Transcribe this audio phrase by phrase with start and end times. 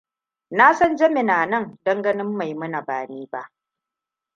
[0.51, 3.41] Na san Jami na nan don ganin Maimuna, ba ni ba.